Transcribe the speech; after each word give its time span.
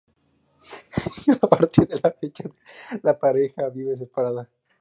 A 1.43 1.47
partir 1.47 1.87
de 1.87 1.99
la 2.01 2.11
fecha, 2.11 2.45
la 3.03 3.19
pareja 3.19 3.69
vive 3.69 3.95
separada. 3.95 4.49